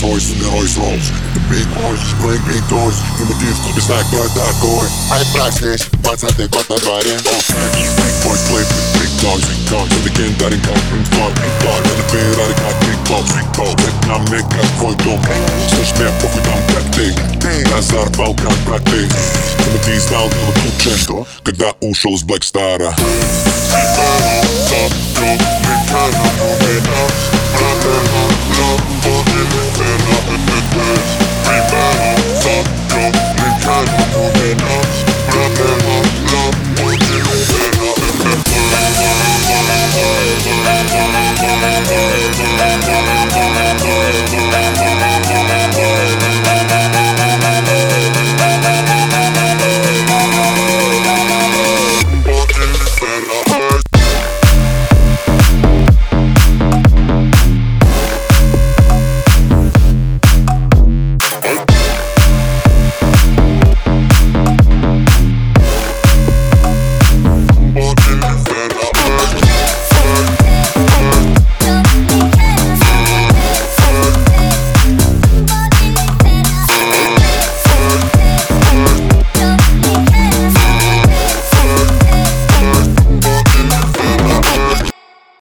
[0.00, 1.12] себе Rolls-Royce или Rolls-Royce
[1.50, 5.86] Big boys, bring big toys Примитив, кто не знает, кто я такой Ай, брат, здесь,
[6.02, 11.34] двадцатый год на дворе Big boys, clip, big toys, big toys Легендарен, как Pink Floyd,
[11.34, 15.20] Pink Floyd Это Феррари, как Big Boss, Big Boss Это нам не как твой дом
[15.68, 17.04] Слышь, мне похуй там, как ты
[17.70, 19.08] Назар, Балкан, брат, ты
[19.64, 21.26] Тимати знал, дело лучше Что?
[21.42, 22.94] Когда ушел с Black Star